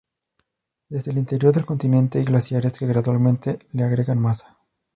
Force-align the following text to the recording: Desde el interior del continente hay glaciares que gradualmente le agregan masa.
Desde 0.89 1.11
el 1.11 1.19
interior 1.19 1.53
del 1.53 1.67
continente 1.67 2.17
hay 2.17 2.25
glaciares 2.25 2.75
que 2.79 2.87
gradualmente 2.87 3.59
le 3.73 3.83
agregan 3.83 4.17
masa. 4.19 4.57